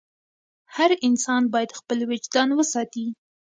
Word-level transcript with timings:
هر 0.75 0.91
انسان 1.07 1.41
باید 1.53 1.77
خپل 1.79 1.99
وجدان 2.11 2.49
وساتي. 2.53 3.05